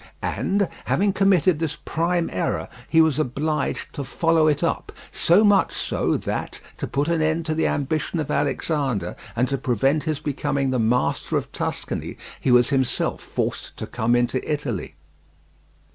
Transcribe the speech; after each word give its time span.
And 0.23 0.67
having 0.85 1.13
committed 1.13 1.59
this 1.59 1.75
prime 1.75 2.27
error, 2.33 2.69
he 2.89 3.01
was 3.03 3.19
obliged 3.19 3.93
to 3.93 4.03
follow 4.03 4.47
it 4.47 4.63
up, 4.63 4.91
so 5.11 5.43
much 5.43 5.73
so 5.75 6.17
that, 6.17 6.59
to 6.77 6.87
put 6.87 7.07
an 7.07 7.21
end 7.21 7.45
to 7.45 7.53
the 7.53 7.67
ambition 7.67 8.19
of 8.19 8.31
Alexander, 8.31 9.15
and 9.35 9.47
to 9.47 9.59
prevent 9.59 10.05
his 10.05 10.19
becoming 10.19 10.71
the 10.71 10.79
master 10.79 11.37
of 11.37 11.51
Tuscany, 11.51 12.17
he 12.39 12.49
was 12.49 12.71
himself 12.71 13.21
forced 13.21 13.77
to 13.77 13.85
come 13.85 14.15
into 14.15 14.41
Italy. 14.51 14.95